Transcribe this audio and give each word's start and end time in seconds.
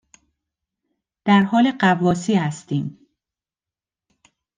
درحال 1.25 1.71
غواصی 1.71 2.33
هستیم 2.35 3.07